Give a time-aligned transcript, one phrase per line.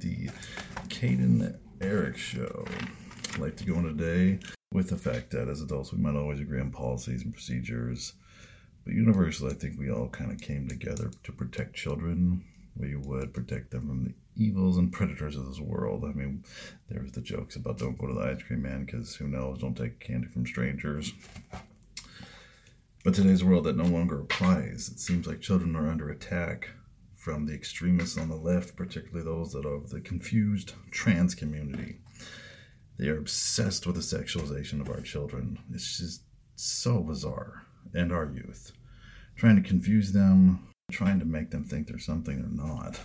[0.00, 0.30] the
[0.88, 2.64] Caden Eric Show.
[3.34, 4.38] I'd like to go on today
[4.72, 8.12] with the fact that as adults we might always agree on policies and procedures,
[8.84, 12.44] but universally I think we all kind of came together to protect children.
[12.76, 16.04] We would protect them from the evils and predators of this world.
[16.04, 16.44] I mean,
[16.88, 19.76] there's the jokes about don't go to the ice cream man because who knows, don't
[19.76, 21.12] take candy from strangers.
[23.04, 24.88] But today's world that no longer applies.
[24.88, 26.68] It seems like children are under attack
[27.28, 31.98] from the extremists on the left, particularly those that are of the confused trans community.
[32.98, 35.58] They are obsessed with the sexualization of our children.
[35.70, 36.22] It's just
[36.56, 37.66] so bizarre.
[37.92, 38.72] And our youth.
[39.36, 42.98] Trying to confuse them, trying to make them think they're something they're not.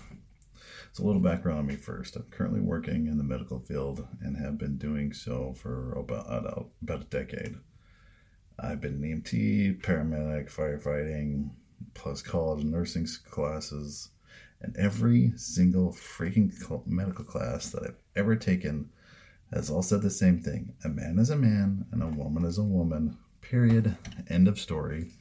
[0.94, 2.16] So, a little background on me first.
[2.16, 7.02] I'm currently working in the medical field and have been doing so for about, about
[7.02, 7.58] a decade.
[8.58, 11.50] I've been an EMT, paramedic, firefighting,
[11.94, 14.10] plus college nursing classes,
[14.64, 16.52] and every single freaking
[16.88, 18.90] medical class that I've ever taken
[19.54, 22.58] has all said the same thing a man is a man and a woman is
[22.58, 23.96] a woman, period.
[24.30, 25.12] End of story.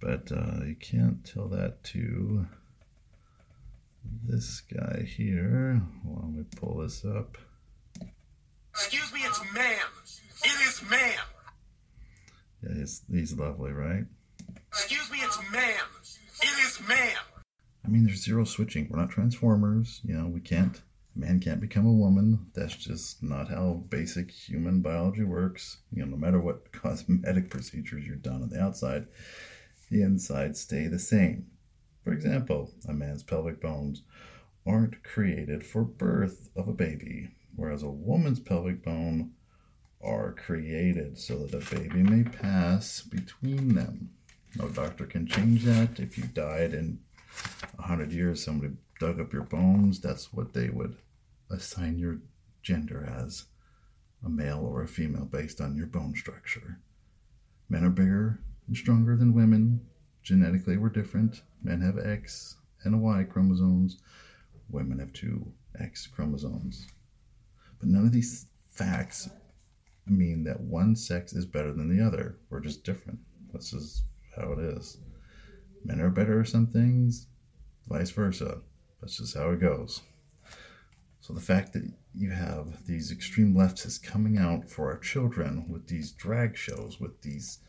[0.00, 2.46] But uh, you can't tell that to
[4.24, 5.80] this guy here.
[6.04, 7.38] Let me pull this up.
[8.72, 9.78] Excuse me, it's man.
[10.44, 11.18] It is man.
[12.62, 14.04] Yeah, he's, he's lovely, right?
[14.68, 15.72] Excuse me, it's man.
[16.42, 17.16] It is man.
[17.86, 18.88] I mean, there's zero switching.
[18.90, 20.00] We're not transformers.
[20.04, 20.80] You know, we can't,
[21.14, 22.46] man can't become a woman.
[22.52, 25.76] That's just not how basic human biology works.
[25.92, 29.06] You know, no matter what cosmetic procedures you're done on the outside,
[29.88, 31.46] the inside stay the same.
[32.02, 34.02] For example, a man's pelvic bones
[34.66, 39.30] aren't created for birth of a baby, whereas a woman's pelvic bone
[40.02, 44.10] are created so that a baby may pass between them.
[44.56, 46.00] No doctor can change that.
[46.00, 46.98] If you died in
[47.78, 50.96] a hundred years, somebody dug up your bones, that's what they would
[51.50, 52.18] assign your
[52.62, 53.46] gender as
[54.24, 56.78] a male or a female based on your bone structure.
[57.68, 59.80] Men are bigger and stronger than women.
[60.22, 61.42] Genetically, we're different.
[61.62, 63.98] Men have X and Y chromosomes.
[64.70, 66.86] Women have two X chromosomes.
[67.78, 69.28] But none of these facts
[70.06, 72.38] mean that one sex is better than the other.
[72.50, 73.18] We're just different.
[73.52, 74.04] This is
[74.34, 74.98] how it is.
[75.86, 77.28] Men are better at some things,
[77.88, 78.58] vice versa.
[79.00, 80.02] That's just how it goes.
[81.20, 85.86] So the fact that you have these extreme leftists coming out for our children with
[85.86, 87.60] these drag shows, with these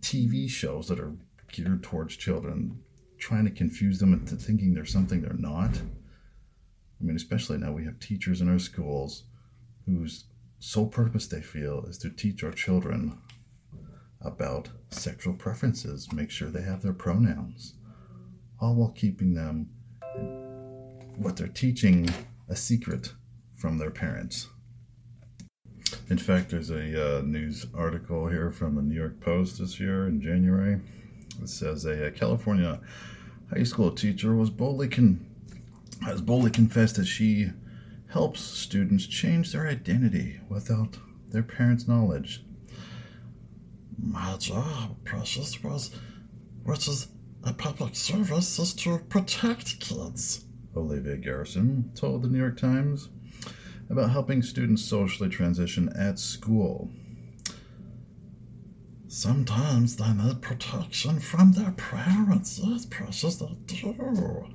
[0.00, 1.12] TV shows that are
[1.52, 2.82] geared towards children,
[3.18, 5.76] trying to confuse them into thinking they're something they're not.
[5.76, 9.24] I mean, especially now we have teachers in our schools
[9.84, 10.24] whose
[10.60, 13.18] sole purpose they feel is to teach our children
[14.20, 17.74] about sexual preferences, make sure they have their pronouns,
[18.60, 19.68] all while keeping them
[21.16, 22.08] what they're teaching
[22.48, 23.12] a secret
[23.56, 24.48] from their parents.
[26.10, 30.06] In fact, there's a uh, news article here from the New York Post this year
[30.06, 30.80] in January.
[31.42, 32.80] It says a, a California
[33.50, 35.24] high school teacher was boldly con-
[36.02, 37.50] has boldly confessed that she
[38.10, 42.44] helps students change their identity without their parents' knowledge.
[44.00, 45.90] My job, Precious, was,
[46.62, 47.08] which is
[47.44, 50.44] a public service, is to protect kids.
[50.76, 53.08] Olivia Garrison told the New York Times
[53.90, 56.90] about helping students socially transition at school.
[59.08, 62.60] Sometimes they need protection from their parents.
[62.62, 64.46] Yes, precious, they do.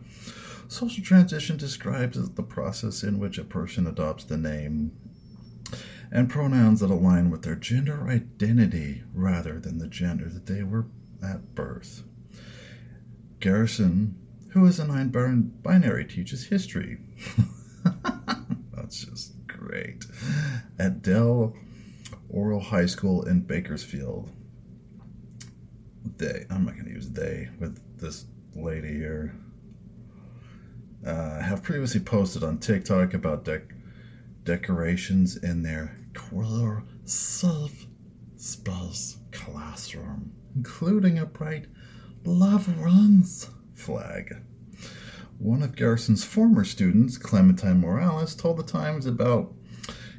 [0.67, 4.91] Social transition describes the process in which a person adopts the name
[6.13, 10.85] and pronouns that align with their gender identity rather than the gender that they were
[11.23, 12.03] at birth.
[13.39, 14.15] Garrison,
[14.49, 15.09] who is a non
[15.63, 16.99] binary, teaches history.
[18.75, 20.05] That's just great.
[20.77, 21.55] At Del
[22.29, 24.29] Oro High School in Bakersfield.
[26.17, 29.35] They, I'm not going to use they with this lady here
[31.05, 33.73] uh, have previously posted on TikTok about dec-
[34.43, 37.87] decorations in their queer safe
[38.35, 41.67] space classroom, including a bright
[42.25, 44.35] Love Runs flag.
[45.39, 49.53] One of Garrison's former students, Clementine Morales, told the Times about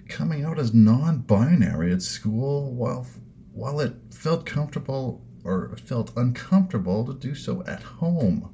[0.09, 3.07] coming out as non-binary at school while
[3.53, 8.51] while it felt comfortable or felt uncomfortable to do so at home.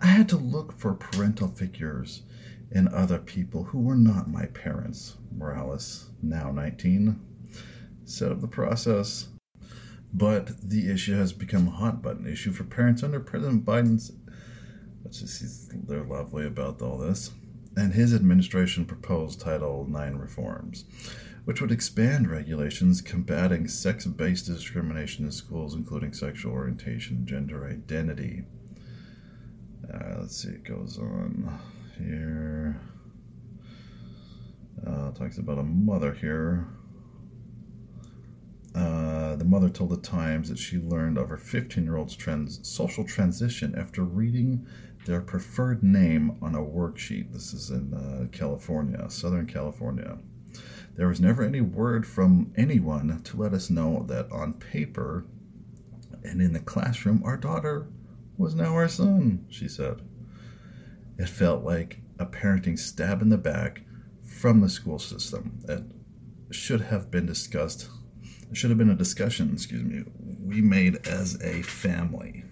[0.00, 2.22] I had to look for parental figures
[2.70, 5.16] in other people who were not my parents.
[5.34, 7.18] Morales, now 19,
[8.04, 9.28] set up the process.
[10.12, 14.12] But the issue has become a hot button issue for parents under President Biden's
[15.02, 17.30] Which is they're lovely about all this.
[17.76, 20.84] And his administration proposed Title IX reforms,
[21.44, 27.68] which would expand regulations combating sex based discrimination in schools, including sexual orientation and gender
[27.68, 28.44] identity.
[29.92, 31.58] Uh, let's see, it goes on
[31.98, 32.80] here.
[34.86, 36.66] Uh, talks about a mother here.
[38.74, 42.60] Uh, the mother told the Times that she learned of her 15 year old's trans-
[42.68, 44.66] social transition after reading
[45.06, 47.32] their preferred name on a worksheet.
[47.32, 50.18] This is in uh, California, Southern California.
[50.96, 55.26] There was never any word from anyone to let us know that on paper
[56.24, 57.86] and in the classroom, our daughter
[58.36, 60.02] was now our son, she said.
[61.18, 63.82] It felt like a parenting stab in the back
[64.24, 65.60] from the school system.
[65.68, 65.82] It
[66.54, 67.88] should have been discussed.
[68.50, 70.04] It should have been a discussion, excuse me,
[70.42, 72.44] we made as a family.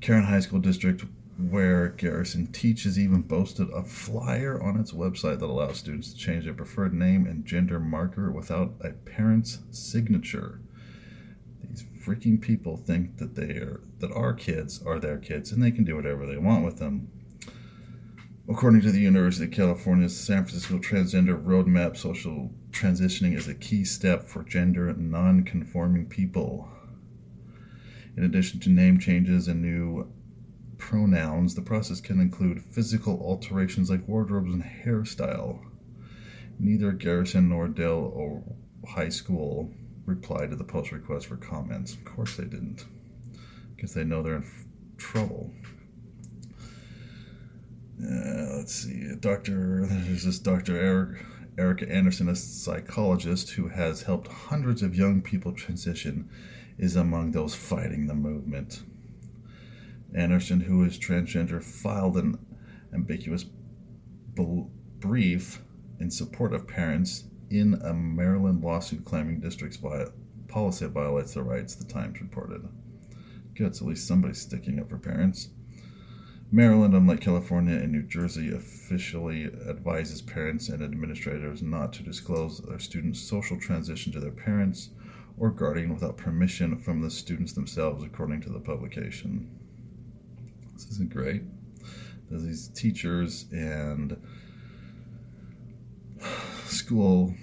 [0.00, 1.04] Caron High School District,
[1.50, 6.44] where Garrison teaches, even boasted a flyer on its website that allows students to change
[6.44, 10.60] their preferred name and gender marker without a parent's signature.
[12.08, 15.84] Freaking people think that they are that our kids are their kids and they can
[15.84, 17.06] do whatever they want with them.
[18.48, 23.84] According to the University of California's San Francisco Transgender Roadmap, social transitioning is a key
[23.84, 26.70] step for gender non-conforming people.
[28.16, 30.10] In addition to name changes and new
[30.78, 35.60] pronouns, the process can include physical alterations like wardrobes and hairstyle.
[36.58, 38.42] Neither Garrison nor or
[38.86, 39.74] High School
[40.08, 41.92] replied to the post request for comments.
[41.92, 42.86] Of course they didn't,
[43.76, 44.64] because they know they're in f-
[44.96, 45.52] trouble.
[48.02, 49.86] Uh, let's see, Doctor.
[49.86, 51.24] There's this Doctor Eric
[51.58, 56.30] Erica Anderson, a psychologist who has helped hundreds of young people transition
[56.78, 58.82] is among those fighting the movement.
[60.14, 62.38] Anderson, who is transgender, filed an
[62.94, 63.44] ambiguous
[65.00, 65.60] brief
[65.98, 69.78] in support of parents in a Maryland lawsuit claiming district's
[70.48, 72.68] policy violates their rights, the Times reported.
[73.54, 75.48] Good, so at least somebody's sticking up for parents.
[76.50, 82.78] Maryland, unlike California and New Jersey, officially advises parents and administrators not to disclose their
[82.78, 84.90] students' social transition to their parents
[85.36, 89.50] or guardian without permission from the students themselves, according to the publication.
[90.72, 91.42] This isn't great.
[92.30, 94.16] There's these teachers and
[96.70, 97.34] school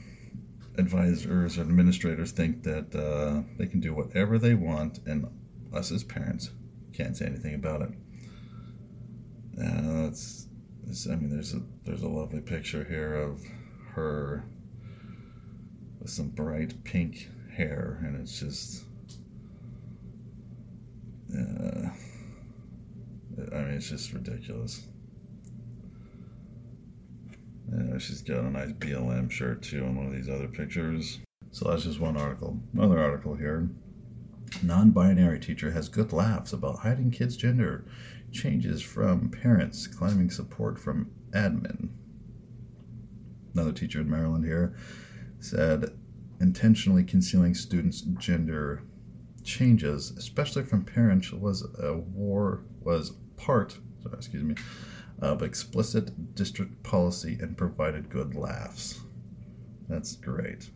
[0.77, 5.27] advisors or administrators think that uh, they can do whatever they want, and
[5.74, 6.50] us as parents
[6.94, 7.89] can't say anything about it.
[9.62, 10.48] Uh, it's,
[11.10, 13.42] I mean, there's a there's a lovely picture here of
[13.94, 14.44] her
[16.00, 18.83] with some bright pink hair, and it's just.
[21.33, 21.89] Uh,
[23.51, 24.83] I mean, it's just ridiculous.
[27.72, 31.20] Yeah, she's got a nice BLM shirt too on one of these other pictures.
[31.52, 32.60] So that's just one article.
[32.74, 33.70] Another article here.
[34.62, 37.86] Non binary teacher has good laughs about hiding kids' gender
[38.31, 41.90] changes from parents, claiming support from admin.
[43.54, 44.76] Another teacher in Maryland here
[45.40, 45.90] said
[46.42, 48.84] intentionally concealing students' gender
[49.44, 54.56] changes, especially from parents, was a war was part, sorry, excuse me,
[55.19, 59.02] of explicit district policy and provided good laughs.
[59.88, 60.69] That's great.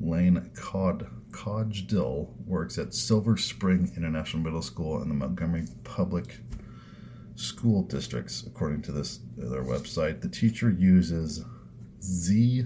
[0.00, 6.38] Lane Cod Codgdill works at Silver Spring International Middle School in the Montgomery Public
[7.34, 10.20] School Districts, according to this their website.
[10.20, 11.44] The teacher uses
[12.02, 12.62] Z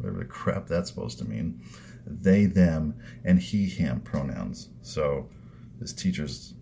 [0.00, 1.62] whatever the crap that's supposed to mean,
[2.06, 4.70] they, them, and he, him pronouns.
[4.82, 5.28] So
[5.78, 6.54] this teacher's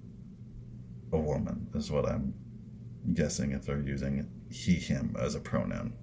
[1.12, 2.34] a woman, is what I'm
[3.14, 5.94] guessing if they're using he, him as a pronoun.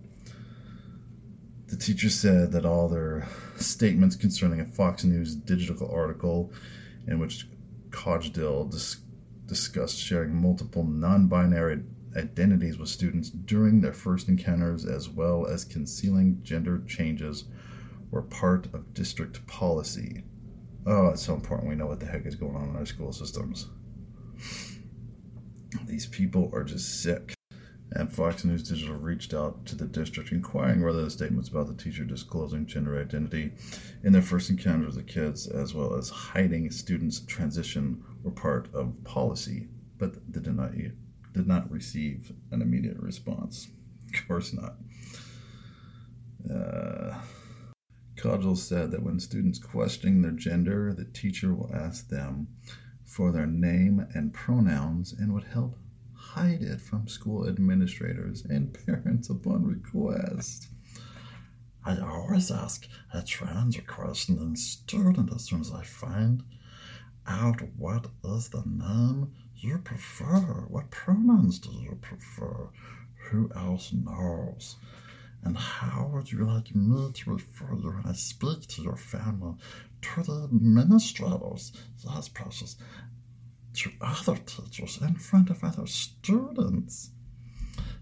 [1.67, 6.53] The teacher said that all their statements concerning a Fox News digital article
[7.07, 7.47] in which
[7.89, 8.97] Codgdill dis-
[9.47, 11.83] discussed sharing multiple non binary
[12.15, 17.45] identities with students during their first encounters, as well as concealing gender changes,
[18.11, 20.23] were part of district policy.
[20.85, 23.11] Oh, it's so important we know what the heck is going on in our school
[23.11, 23.67] systems.
[25.85, 27.33] These people are just sick.
[27.91, 31.81] And Fox News Digital reached out to the district inquiring whether the statements about the
[31.81, 33.53] teacher disclosing gender identity
[34.03, 38.73] in their first encounter with the kids, as well as hiding students' transition, were part
[38.73, 39.67] of policy,
[39.97, 40.71] but they did not
[41.33, 43.69] did not receive an immediate response.
[44.13, 44.75] Of course not.
[46.49, 47.19] Uh,
[48.17, 52.47] Codgel said that when students questioning their gender, the teacher will ask them
[53.15, 55.77] for their name and pronouns and would help
[56.13, 60.67] hide it from school administrators and parents upon request.
[61.85, 66.43] I always ask a trans questioning student as soon as I find
[67.25, 72.67] out what is the name you prefer, what pronouns do you prefer,
[73.29, 74.75] who else knows,
[75.45, 79.53] and how would you like me to refer you when I speak to your family,
[80.01, 81.71] to the administrators,
[82.03, 82.75] yes, precious,
[83.75, 87.11] to other teachers, in front of other students.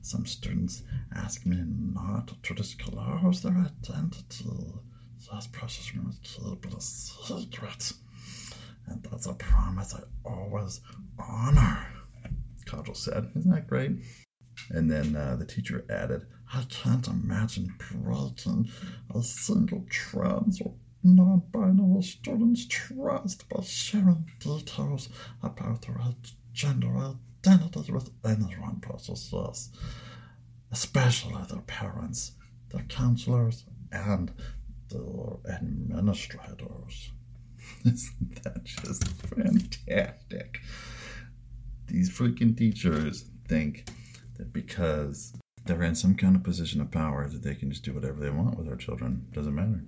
[0.02, 0.84] Some students
[1.16, 4.74] ask me not to disclose their identity.
[5.32, 7.92] Yes, precious, we must keep it a secret.
[8.88, 10.80] And that's a promise I always
[11.20, 11.88] honor.
[12.66, 13.92] Codgel said, Isn't that great?
[14.70, 18.70] And then uh, the teacher added, I can't imagine breaking
[19.16, 25.10] a single trans or non binary student's trust by sharing details
[25.42, 26.00] about their
[26.54, 29.72] gender identity with anyone possesses,
[30.72, 32.34] especially their parents,
[32.70, 34.32] their counselors, and
[34.90, 37.12] their administrators.
[37.86, 40.60] Isn't that just fantastic?
[41.88, 43.90] These freaking teachers think
[44.38, 45.34] that because
[45.66, 48.30] they're in some kind of position of power that they can just do whatever they
[48.30, 49.28] want with our children.
[49.32, 49.84] Doesn't matter.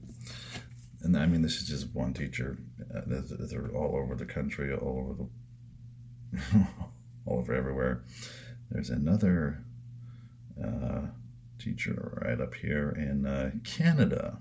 [1.01, 2.57] And I mean, this is just one teacher.
[2.95, 6.67] Uh, they're all over the country, all over the,
[7.25, 8.03] all over everywhere.
[8.71, 9.63] There's another
[10.63, 11.01] uh,
[11.59, 14.39] teacher right up here in uh, Canada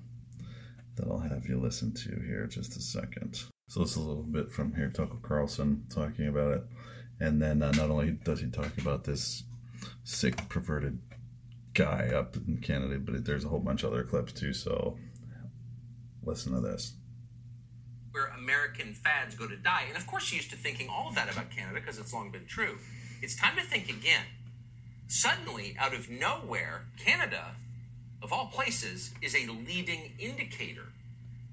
[0.97, 3.43] that I'll have you listen to here just a second.
[3.69, 6.62] So this is a little bit from here, Tucker Carlson talking about it.
[7.21, 9.43] And then uh, not only does he talk about this
[10.05, 10.99] sick, perverted
[11.75, 14.52] guy up in Canada, but there's a whole bunch of other clips too.
[14.52, 14.97] So
[16.23, 16.95] listen to this.
[18.12, 19.85] Where American fads go to die.
[19.88, 22.31] And of course, you're used to thinking all of that about Canada because it's long
[22.31, 22.78] been true.
[23.23, 24.25] It's time to think again.
[25.09, 27.57] Suddenly, out of nowhere, Canada
[28.25, 30.87] of all places, is a leading indicator.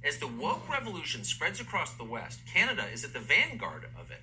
[0.06, 4.22] As the woke revolution spreads across the West, Canada is at the vanguard of it.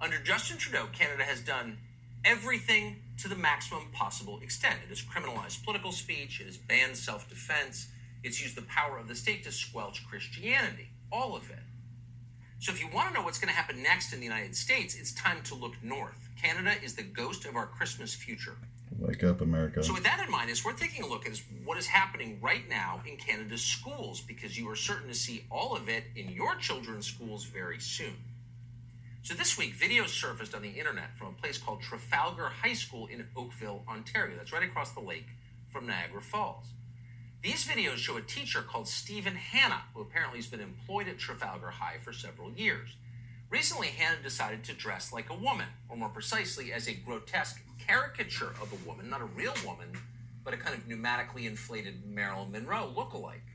[0.00, 1.78] Under Justin Trudeau, Canada has done
[2.24, 4.76] everything to the maximum possible extent.
[4.84, 7.88] It has criminalized political speech, it has banned self defense,
[8.22, 10.88] it's used the power of the state to squelch Christianity.
[11.10, 11.58] All of it.
[12.58, 14.94] So, if you want to know what's going to happen next in the United States,
[14.94, 16.28] it's time to look north.
[16.40, 18.56] Canada is the ghost of our Christmas future.
[18.98, 19.82] Wake up, America.
[19.82, 22.68] So, with that in mind, as we're taking a look at what is happening right
[22.68, 26.54] now in Canada's schools, because you are certain to see all of it in your
[26.54, 28.14] children's schools very soon.
[29.24, 33.06] So, this week, videos surfaced on the internet from a place called Trafalgar High School
[33.06, 34.36] in Oakville, Ontario.
[34.36, 35.28] That's right across the lake
[35.70, 36.66] from Niagara Falls.
[37.40, 41.70] These videos show a teacher called Stephen Hanna, who apparently has been employed at Trafalgar
[41.70, 42.96] High for several years.
[43.48, 48.54] Recently, Hanna decided to dress like a woman, or more precisely, as a grotesque caricature
[48.60, 49.92] of a woman, not a real woman,
[50.42, 53.46] but a kind of pneumatically inflated Marilyn Monroe look-alike.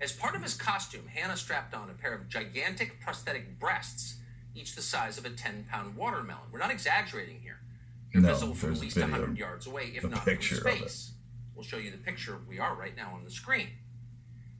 [0.00, 4.16] As part of his costume, Hanna strapped on a pair of gigantic prosthetic breasts,
[4.54, 6.42] each the size of a 10 pound watermelon.
[6.50, 7.58] We're not exaggerating here.
[8.12, 11.12] They're No, visible from at least 100 yards away, if not from space.
[11.54, 13.68] We'll show you the picture we are right now on the screen.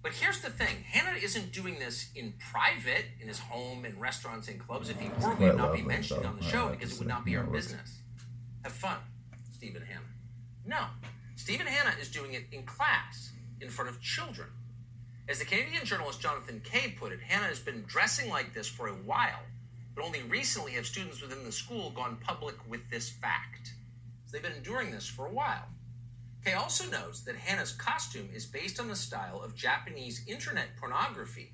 [0.02, 4.48] But here's the thing Hannah isn't doing this in private, in his home, in restaurants
[4.48, 4.88] and clubs.
[4.88, 7.08] If he were, we would not be mentioned on the show to because it would
[7.08, 7.98] not be our it's- business.
[8.64, 8.98] Have fun,
[9.52, 10.00] Stephen Hannah.
[10.64, 10.86] No,
[11.36, 14.48] Stephen Hannah is doing it in class, in front of children.
[15.28, 18.86] As the Canadian journalist Jonathan Kay put it, Hannah has been dressing like this for
[18.88, 19.40] a while,
[19.94, 23.74] but only recently have students within the school gone public with this fact.
[24.26, 25.68] So they've been enduring this for a while.
[26.44, 31.52] Kay also notes that Hannah's costume is based on the style of Japanese internet pornography,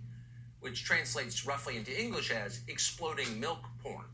[0.61, 4.07] which translates roughly into English as exploding milk porn.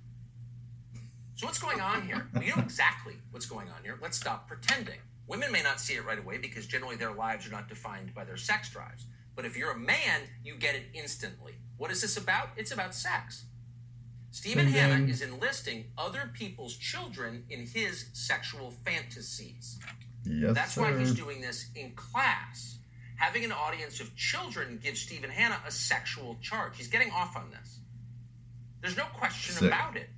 [1.36, 2.28] So, what's going on here?
[2.38, 3.98] We know exactly what's going on here.
[4.00, 4.98] Let's stop pretending.
[5.26, 8.24] Women may not see it right away because generally their lives are not defined by
[8.24, 9.06] their sex drives.
[9.34, 11.54] But if you're a man, you get it instantly.
[11.76, 12.50] What is this about?
[12.56, 13.46] It's about sex.
[14.34, 19.78] Stephen Hanna is enlisting other people's children in his sexual fantasies.
[20.24, 20.82] Yes, That's sir.
[20.82, 22.78] why he's doing this in class.
[23.14, 26.76] Having an audience of children gives Stephen Hanna a sexual charge.
[26.76, 27.78] He's getting off on this.
[28.80, 29.68] There's no question Sick.
[29.68, 30.10] about it.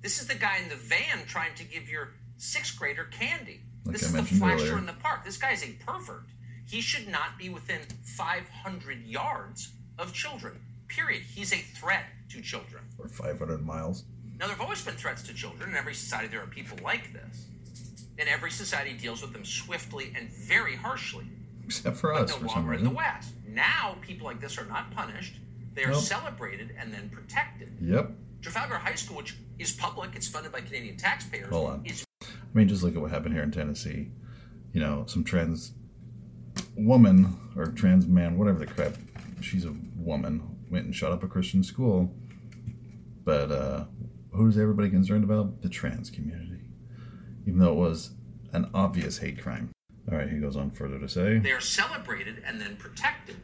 [0.00, 3.62] This is the guy in the van trying to give your sixth grader candy.
[3.84, 4.78] Like this I is the flasher earlier.
[4.78, 5.24] in the park.
[5.24, 6.26] This guy is a pervert.
[6.68, 10.60] He should not be within 500 yards of children.
[10.86, 11.22] Period.
[11.22, 12.84] He's a threat to children.
[12.98, 14.04] Or 500 miles.
[14.38, 15.70] Now, there have always been threats to children.
[15.70, 17.46] In every society, there are people like this.
[18.18, 21.26] And every society deals with them swiftly and very harshly.
[21.64, 22.90] Except for But us, no for some longer in the.
[22.90, 23.34] West.
[23.46, 25.36] Now, people like this are not punished.
[25.74, 26.02] They are Nope.
[26.02, 27.76] celebrated and then protected.
[27.80, 28.10] Yep.
[28.42, 31.86] Trafalgar High School, which is public, it's funded by Canadian taxpayers, Hold on.
[31.86, 34.10] is I mean, just look at what happened here in Tennessee.
[34.72, 35.72] You know, some trans
[36.76, 38.94] woman or trans man, whatever the crap,
[39.40, 42.12] she's a woman, went and shot up a Christian school.
[43.24, 43.84] But uh,
[44.32, 45.62] who's everybody concerned about?
[45.62, 46.60] The trans community.
[47.46, 48.10] Even though it was
[48.52, 49.70] an obvious hate crime.
[50.10, 51.38] All right, he goes on further to say.
[51.38, 53.36] they are celebrated and then protected.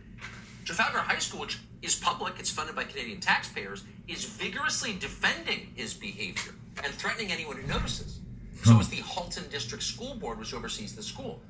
[0.65, 5.93] Trafalgar High School, which is public, it's funded by Canadian taxpayers, is vigorously defending his
[5.93, 8.21] behavior and threatening anyone who notices.
[8.63, 11.43] So is the Halton District School Board, which oversees the school.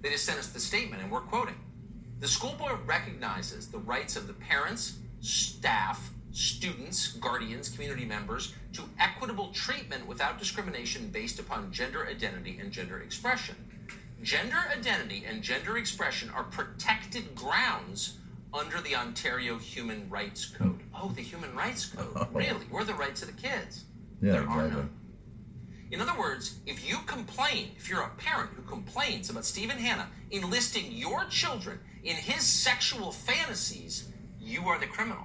[0.00, 1.56] They just sent us the statement, and we're quoting.
[2.20, 8.82] The school board recognizes the rights of the parents, staff, students, guardians, community members to
[8.98, 13.54] equitable treatment without discrimination based upon gender identity and gender expression.
[14.22, 18.18] Gender identity and gender expression are protected grounds
[18.52, 20.80] under the Ontario Human Rights Code.
[20.94, 22.26] Oh, the Human Rights Code.
[22.32, 22.66] Really?
[22.70, 23.84] We're the rights of the kids.
[24.20, 24.82] Yeah, there are exactly.
[24.82, 24.90] none.
[25.90, 30.08] In other words, if you complain, if you're a parent who complains about Stephen Hanna
[30.30, 34.11] enlisting your children in his sexual fantasies,
[34.42, 35.24] you are the criminal.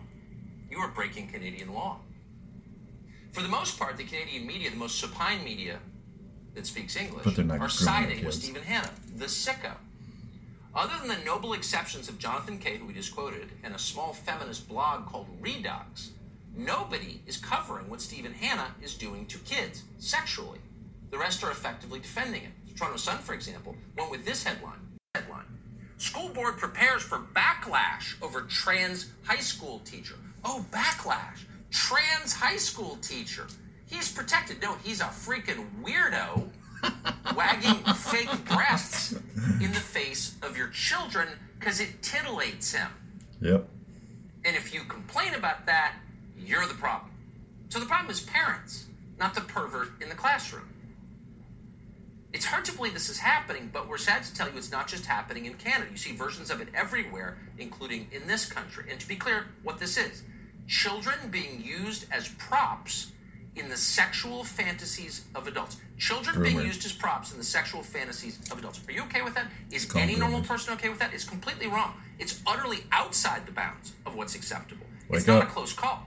[0.70, 2.00] You are breaking Canadian law.
[3.34, 5.80] For the most part, the Canadian media, the most supine media
[6.56, 8.34] that speaks English, But they're not are siding with.
[8.34, 9.74] Stephen Hanna, the sicko.
[10.76, 14.14] Other than the noble exceptions of Jonathan Kay, who we just quoted, and a small
[14.14, 16.10] feminist blog called Reduxx,
[16.56, 20.60] nobody is covering what Stephen Hanna is doing to kids sexually.
[21.10, 22.52] The rest are effectively defending it.
[22.68, 24.44] The Toronto Sun, for example, went with this.
[24.44, 24.80] Headline:
[25.98, 30.16] School board prepares for backlash over trans high school teacher.
[30.46, 31.40] Oh, backlash!
[31.72, 33.48] Trans high school teacher.
[33.88, 34.62] He's protected.
[34.62, 36.50] No, he's a freaking weirdo
[37.36, 39.14] wagging fake breasts
[39.62, 41.28] in the face of your children
[41.60, 42.92] because it titillates him.
[43.42, 43.68] Yep.
[44.46, 45.96] And if you complain about that,
[46.38, 47.12] you're the problem.
[47.70, 48.86] So the problem is parents,
[49.18, 50.70] not the pervert in the classroom.
[52.34, 54.88] It's hard to believe this is happening, but we're sad to tell you it's not
[54.88, 55.90] just happening in Canada.
[55.90, 58.86] You see versions of it everywhere, including in this country.
[58.92, 60.24] And to be clear, what this is
[60.68, 63.12] children being used as props
[63.56, 65.78] in the sexual fantasies of adults.
[65.98, 68.82] Children being used as props in the sexual fantasies of adults.
[68.88, 69.48] Are you okay with that?
[69.72, 71.14] Is any normal person okay with that?
[71.14, 71.94] It's completely wrong.
[72.20, 74.86] It's utterly outside the bounds of what's acceptable.
[75.10, 75.50] Wake it's not up.
[75.50, 76.04] a close call.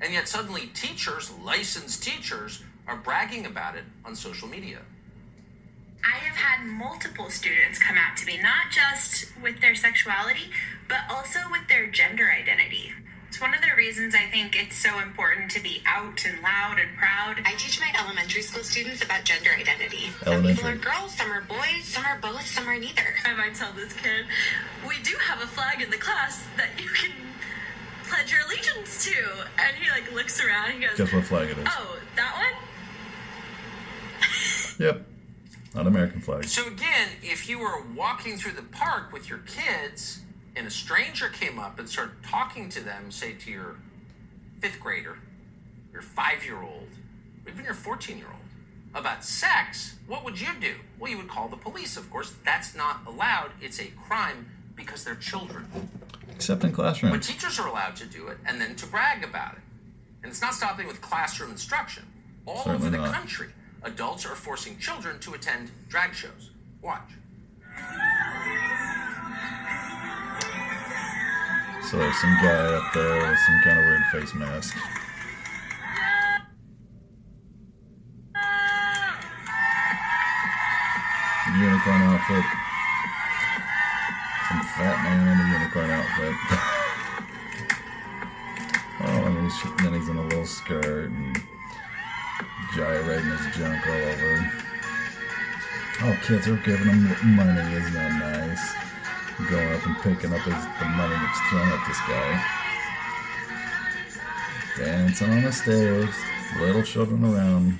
[0.00, 4.78] And yet suddenly teachers, licensed teachers, are bragging about it on social media.
[6.04, 10.50] I have had multiple students come out to me, not just with their sexuality,
[10.88, 12.92] but also with their gender identity.
[13.28, 16.80] It's one of the reasons I think it's so important to be out and loud
[16.80, 17.36] and proud.
[17.46, 20.10] I teach my elementary school students about gender identity.
[20.24, 23.14] Some people are girls, some are boys, some are both, some are neither.
[23.24, 24.26] I might tell this kid,
[24.86, 27.12] we do have a flag in the class that you can
[28.08, 29.14] pledge your allegiance to.
[29.58, 31.66] And he like looks around and he goes, Guess what flag it is?
[31.68, 32.66] Oh, that one?
[34.80, 35.06] Yep.
[35.74, 36.44] Not American flag.
[36.44, 40.20] So again, if you were walking through the park with your kids
[40.56, 43.76] and a stranger came up and started talking to them, say to your
[44.60, 45.18] fifth grader,
[45.92, 46.88] your five year old,
[47.48, 48.36] even your 14 year old,
[48.94, 50.74] about sex, what would you do?
[50.98, 52.34] Well, you would call the police, of course.
[52.44, 53.52] That's not allowed.
[53.60, 55.66] It's a crime because they're children.
[56.34, 57.26] Except in But classrooms.
[57.26, 59.60] teachers are allowed to do it and then to brag about it.
[60.22, 62.04] And it's not stopping with classroom instruction.
[62.46, 63.14] All Certainly over the not.
[63.14, 63.48] country,
[63.82, 66.50] adults are forcing children to attend drag shows.
[66.82, 67.10] Watch.
[71.82, 74.76] So there's some guy up there with some kind of weird face mask.
[81.58, 82.44] Unicorn outfit.
[84.48, 86.34] Some fat man in a unicorn outfit.
[89.02, 91.36] oh, and he's, then he's in a little skirt and
[92.74, 94.52] gyrating his junk all over.
[96.02, 97.74] Oh, kids are giving him money.
[97.74, 98.74] Isn't that nice?
[99.50, 102.44] Going up and picking up his, the money that's thrown at this guy.
[104.76, 106.14] Dancing on the stairs,
[106.58, 107.78] Little children around.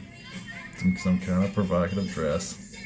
[0.76, 2.76] Some, some kind of provocative dress.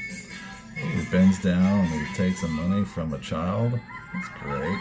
[0.76, 3.78] He bends down and he takes the money from a child.
[4.12, 4.78] That's great.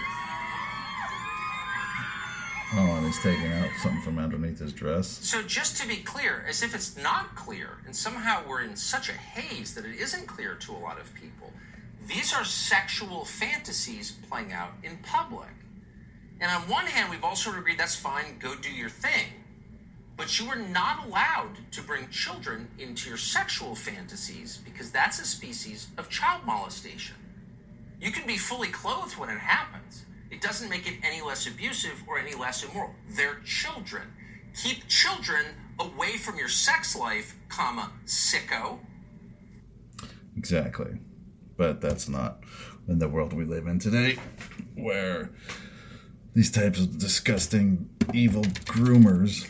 [3.21, 5.07] Taking out something from underneath his dress.
[5.07, 9.09] So, just to be clear, as if it's not clear, and somehow we're in such
[9.09, 11.51] a haze that it isn't clear to a lot of people,
[12.07, 15.49] these are sexual fantasies playing out in public.
[16.41, 19.27] And on one hand, we've also agreed that's fine, go do your thing.
[20.15, 25.25] But you are not allowed to bring children into your sexual fantasies because that's a
[25.25, 27.15] species of child molestation.
[27.99, 30.05] You can be fully clothed when it happens.
[30.43, 32.93] Doesn't make it any less abusive or any less immoral.
[33.15, 34.03] They're children.
[34.61, 35.45] Keep children
[35.79, 38.79] away from your sex life, comma, sicko.
[40.35, 40.99] Exactly.
[41.55, 42.43] But that's not
[42.89, 44.17] in the world we live in today,
[44.75, 45.31] where
[46.33, 49.49] these types of disgusting, evil groomers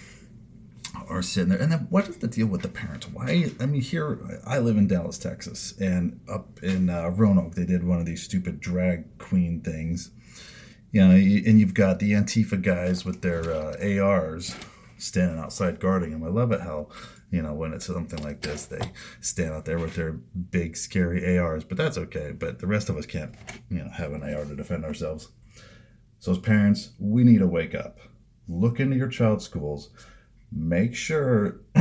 [1.10, 1.60] are sitting there.
[1.60, 3.08] And then what is the deal with the parents?
[3.10, 3.50] Why?
[3.60, 7.84] I mean, here, I live in Dallas, Texas, and up in uh, Roanoke, they did
[7.84, 10.12] one of these stupid drag queen things.
[10.94, 14.56] You know, and you've got the Antifa guys with their uh, ARs
[15.00, 16.24] standing outside guarding them.
[16.24, 16.90] I love it how,
[17.32, 18.80] you know, when it's something like this, they
[19.20, 22.32] stand out there with their big, scary ARs, but that's okay.
[22.32, 23.34] But the rest of us can't,
[23.70, 25.30] you know, have an AR to defend ourselves.
[26.20, 27.98] So, as parents, we need to wake up,
[28.48, 29.90] look into your child's schools,
[30.52, 31.60] make sure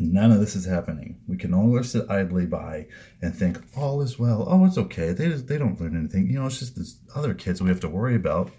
[0.00, 1.20] none of this is happening.
[1.26, 2.86] We can longer sit idly by
[3.22, 4.46] and think all is well.
[4.48, 5.12] Oh, it's okay.
[5.12, 6.28] They they don't learn anything.
[6.28, 8.50] You know, it's just this other kids we have to worry about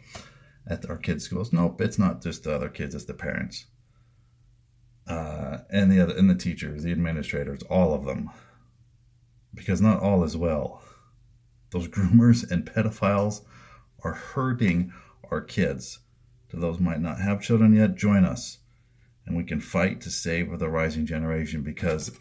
[0.67, 1.54] at our kids' schools.
[1.54, 3.65] Nope, it's not just the other kids; it's the parents,
[5.08, 8.30] uh, and the other, and the teachers, the administrators, all of them,
[9.54, 10.82] because not all is well.
[11.71, 13.41] Those groomers and pedophiles
[14.04, 14.93] are hurting
[15.32, 15.99] our kids.
[16.49, 18.58] To those might not have children yet, join us
[19.30, 22.12] and we can fight to save the rising generation because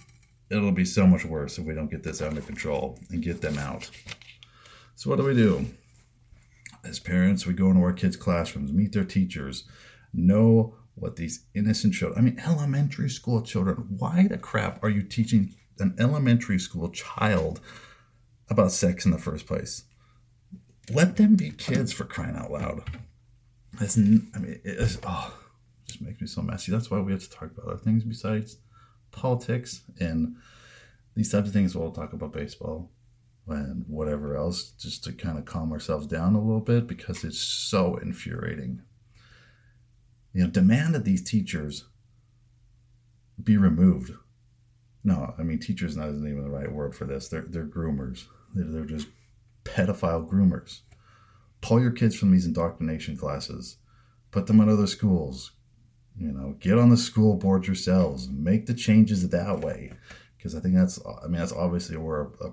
[0.51, 3.59] it'll be so much worse if we don't get this under control and get them
[3.59, 3.91] out.
[4.95, 5.67] So, what do we do?
[6.85, 9.65] As parents, we go into our kids' classrooms, meet their teachers,
[10.13, 15.03] know what these innocent children, I mean, elementary school children, why the crap are you
[15.03, 17.61] teaching an elementary school child
[18.51, 19.85] about sex in the first place?
[20.91, 22.83] Let them be kids for crying out loud.
[23.81, 25.38] It's, I mean, it's, oh,
[25.89, 26.71] just makes me so messy.
[26.71, 28.59] That's why we have to talk about other things besides
[29.11, 30.37] politics and
[31.15, 31.75] these types of things.
[31.75, 32.91] We'll talk about baseball
[33.47, 37.41] and whatever else just to kind of calm ourselves down a little bit because it's
[37.41, 38.83] so infuriating.
[40.33, 41.87] You know, demand that these teachers
[43.43, 44.13] be removed.
[45.05, 47.29] No, I mean, teachers not isn't even the right word for this.
[47.29, 48.25] They're, they're groomers.
[48.55, 49.09] They're, they're just
[49.65, 50.81] pedophile groomers.
[51.61, 53.79] Pull your kids from these indoctrination classes.
[54.31, 55.53] Put them in other schools.
[56.19, 58.29] You know, get on the school board yourselves.
[58.29, 59.93] Make the changes that way.
[60.37, 62.53] Because I think that's, I mean, that's obviously where a, a,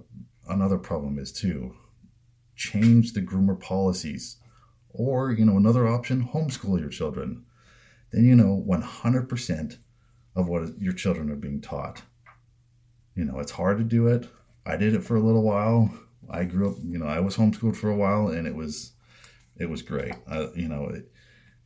[0.49, 1.75] another problem is too.
[2.55, 4.37] Change the groomer policies.
[4.89, 7.45] Or, you know, another option, homeschool your children.
[8.11, 9.77] Then you know 100%
[10.35, 12.01] of what your children are being taught.
[13.15, 14.27] You know, it's hard to do it.
[14.65, 15.91] I did it for a little while.
[16.29, 18.93] I grew up, you know, I was homeschooled for a while and it was,
[19.57, 20.13] it was great.
[20.29, 21.11] Uh, you know, it,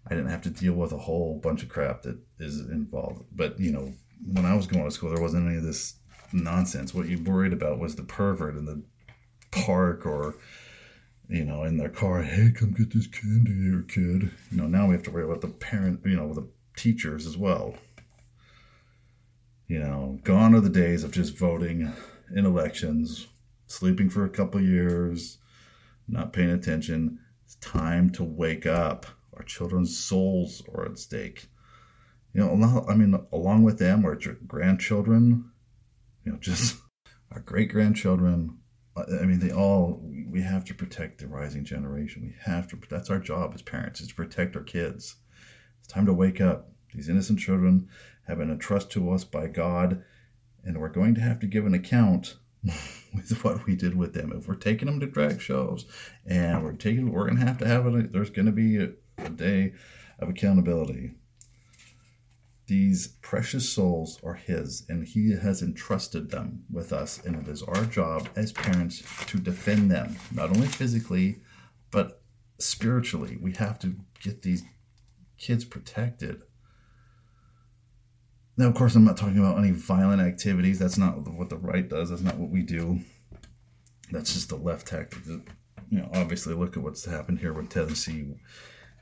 [0.09, 3.25] I didn't have to deal with a whole bunch of crap that is involved.
[3.35, 3.93] But, you know,
[4.33, 5.95] when I was going to school, there wasn't any of this
[6.33, 6.93] nonsense.
[6.93, 8.81] What you worried about was the pervert in the
[9.51, 10.35] park or,
[11.29, 12.23] you know, in their car.
[12.23, 14.31] Hey, come get this candy here, kid.
[14.51, 17.37] You know, now we have to worry about the parent, you know, the teachers as
[17.37, 17.75] well.
[19.67, 21.93] You know, gone are the days of just voting
[22.35, 23.27] in elections,
[23.67, 25.37] sleeping for a couple years,
[26.07, 27.19] not paying attention.
[27.45, 29.05] It's time to wake up.
[29.39, 31.47] Our children's souls are at stake.
[32.33, 35.49] You know, I mean, along with them, our grandchildren,
[36.25, 36.77] you know, just
[37.31, 38.57] our great grandchildren.
[38.97, 42.21] I mean, they all, we have to protect the rising generation.
[42.23, 45.15] We have to, that's our job as parents, is to protect our kids.
[45.79, 46.69] It's time to wake up.
[46.93, 47.87] These innocent children
[48.27, 50.03] have been entrusted to us by God,
[50.65, 54.33] and we're going to have to give an account with what we did with them.
[54.35, 55.85] If we're taking them to drag shows
[56.25, 58.89] and we're taking, we're going to have to have it, there's going to be a,
[59.29, 59.73] day
[60.19, 61.13] of accountability.
[62.67, 67.63] These precious souls are His, and He has entrusted them with us, and it is
[67.63, 71.41] our job as parents to defend them, not only physically,
[71.89, 72.21] but
[72.59, 73.37] spiritually.
[73.41, 74.63] We have to get these
[75.39, 76.43] kids protected.
[78.55, 80.77] Now, of course, I'm not talking about any violent activities.
[80.77, 82.09] That's not what the right does.
[82.09, 82.99] That's not what we do.
[84.11, 85.25] That's just the left tactic.
[85.25, 85.43] You
[85.89, 88.35] know, obviously, look at what's happened here with Tennessee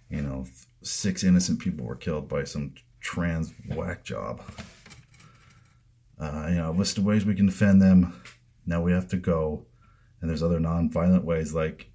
[0.10, 0.46] you know,
[0.82, 4.42] six innocent people were killed by some trans whack job.
[6.20, 8.22] Uh, you know, list of ways we can defend them.
[8.66, 9.66] Now we have to go.
[10.20, 11.92] And there's other non-violent ways, like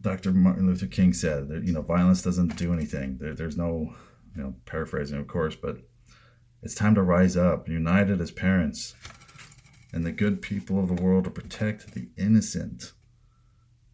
[0.00, 0.32] Dr.
[0.32, 1.48] Martin Luther King said.
[1.48, 3.16] That, you know, violence doesn't do anything.
[3.20, 3.94] There, there's no,
[4.34, 5.76] you know, paraphrasing, of course, but
[6.62, 8.94] it's time to rise up, united as parents,
[9.92, 12.92] and the good people of the world to protect the innocent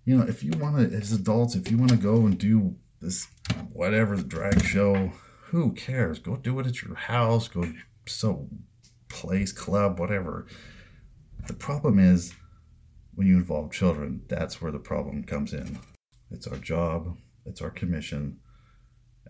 [0.07, 2.75] you know, if you want to, as adults, if you want to go and do
[3.03, 3.29] this,
[3.73, 6.19] whatever, the drag show, who cares?
[6.21, 7.65] Go do it at your house, go
[8.07, 8.49] so
[9.09, 10.47] place, club, whatever.
[11.49, 12.35] The problem is
[13.15, 15.79] when you involve children, that's where the problem comes in.
[16.31, 18.39] It's our job, it's our commission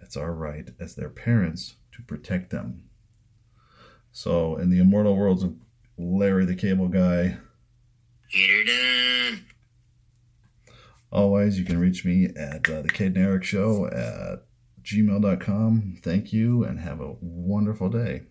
[0.03, 2.85] It's our right as their parents to protect them.
[4.13, 5.57] So, in the immortal worlds of
[5.99, 7.39] Larry the Cable Guy,
[8.33, 9.47] Get her done.
[11.17, 14.47] Always you can reach me at uh, the and Eric Show at
[14.83, 15.99] gmail.com.
[16.03, 18.23] Thank you and have a wonderful day.